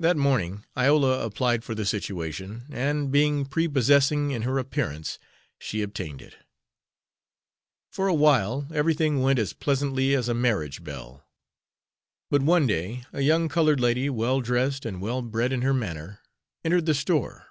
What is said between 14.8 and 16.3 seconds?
and well bred in her manner,